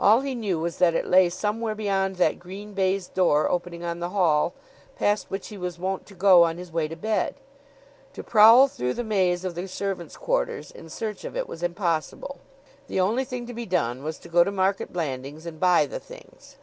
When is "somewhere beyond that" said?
1.28-2.40